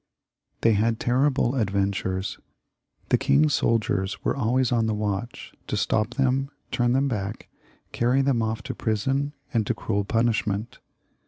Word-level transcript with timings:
They 0.61 0.73
had 0.73 0.99
terrible 0.99 1.53
adventures; 1.53 2.39
the 3.09 3.19
king's 3.19 3.53
soldiers 3.53 4.23
were 4.25 4.35
always 4.35 4.71
on 4.71 4.87
the 4.87 4.95
watch 4.95 5.53
to 5.67 5.77
stop 5.77 6.15
them, 6.15 6.49
turn 6.71 6.93
them 6.93 7.07
back, 7.07 7.49
carry 7.91 8.23
them 8.23 8.41
off 8.41 8.63
to 8.63 8.73
prison 8.73 9.33
and 9.53 9.67
to 9.67 9.75
cruel 9.75 10.03
punishment. 10.03 10.79